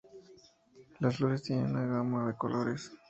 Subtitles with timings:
[0.99, 2.91] Las flores tienen una gama de colores.